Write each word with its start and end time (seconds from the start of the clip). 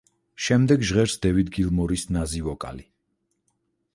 შემდეგ 0.45 0.85
ჟღერს 0.91 1.13
დევიდ 1.25 1.51
გილმორის 1.59 2.05
ნაზი 2.17 2.43
ვოკალი. 2.47 2.87